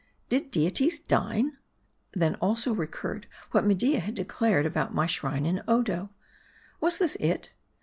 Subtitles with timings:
[0.29, 1.57] Did deities dine?
[2.13, 6.09] Then also recurred what Media had declared about my shrine in Odo.
[6.79, 7.51] Was this it